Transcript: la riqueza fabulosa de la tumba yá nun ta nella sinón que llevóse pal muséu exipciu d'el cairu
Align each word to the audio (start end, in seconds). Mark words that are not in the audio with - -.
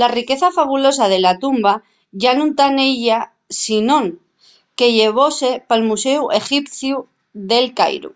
la 0.00 0.06
riqueza 0.16 0.50
fabulosa 0.56 1.06
de 1.12 1.18
la 1.24 1.32
tumba 1.42 1.72
yá 2.22 2.32
nun 2.34 2.50
ta 2.58 2.66
nella 2.78 3.18
sinón 3.62 4.06
que 4.78 4.86
llevóse 4.96 5.50
pal 5.68 5.82
muséu 5.88 6.22
exipciu 6.40 6.96
d'el 7.48 7.66
cairu 7.78 8.10